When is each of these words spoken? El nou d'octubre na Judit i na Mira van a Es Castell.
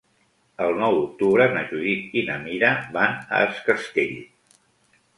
El 0.67 0.71
nou 0.83 0.97
d'octubre 0.99 1.47
na 1.59 1.63
Judit 1.69 2.17
i 2.21 2.25
na 2.31 2.39
Mira 2.49 2.75
van 2.99 3.17
a 3.29 3.47
Es 3.53 3.65
Castell. 3.71 4.21